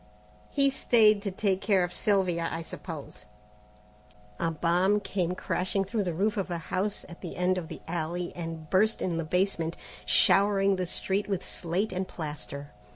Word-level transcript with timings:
"He 0.49 0.71
stayed 0.71 1.21
to 1.21 1.29
take 1.29 1.61
care 1.61 1.83
of 1.83 1.93
Sylvia, 1.93 2.49
I 2.51 2.63
suppose." 2.63 3.27
A 4.39 4.49
bomb 4.49 4.99
came 4.99 5.35
crashing 5.35 5.83
through 5.85 6.05
the 6.05 6.13
roof 6.15 6.37
of 6.37 6.49
a 6.49 6.57
house 6.57 7.05
at 7.07 7.21
the 7.21 7.35
end 7.37 7.59
of 7.59 7.67
the 7.67 7.81
alley 7.87 8.33
and 8.35 8.67
burst 8.71 8.99
in 9.03 9.17
the 9.19 9.23
basement, 9.23 9.77
showering 10.03 10.77
the 10.77 10.87
street 10.87 11.27
with 11.29 11.45
slate 11.45 11.93
and 11.93 12.07
plaster. 12.07 12.71